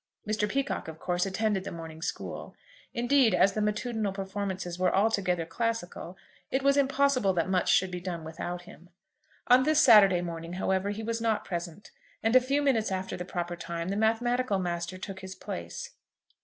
Mr. 0.27 0.49
Peacocke, 0.49 0.87
of 0.87 0.97
course, 0.97 1.27
attended 1.27 1.63
the 1.63 1.71
morning 1.71 2.01
school. 2.01 2.55
Indeed, 2.91 3.35
as 3.35 3.53
the 3.53 3.61
matutinal 3.61 4.11
performances 4.11 4.79
were 4.79 4.91
altogether 4.91 5.45
classical, 5.45 6.17
it 6.49 6.63
was 6.63 6.75
impossible 6.75 7.33
that 7.33 7.47
much 7.47 7.71
should 7.71 7.91
be 7.91 7.99
done 8.01 8.23
without 8.23 8.63
him. 8.63 8.89
On 9.45 9.61
this 9.61 9.79
Saturday 9.79 10.21
morning, 10.21 10.53
however, 10.53 10.89
he 10.89 11.03
was 11.03 11.21
not 11.21 11.45
present; 11.45 11.91
and 12.23 12.35
a 12.35 12.39
few 12.41 12.63
minutes 12.63 12.91
after 12.91 13.15
the 13.15 13.25
proper 13.25 13.55
time, 13.55 13.89
the 13.89 13.95
mathematical 13.95 14.57
master 14.57 14.97
took 14.97 15.19
his 15.19 15.35
place. 15.35 15.91